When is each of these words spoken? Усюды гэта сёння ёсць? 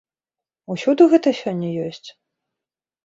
Усюды 0.75 1.07
гэта 1.13 1.29
сёння 1.43 1.69
ёсць? 1.87 2.09